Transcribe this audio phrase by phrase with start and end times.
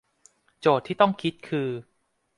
[0.59, 1.69] โจทย์ที่ต้องคิดคือ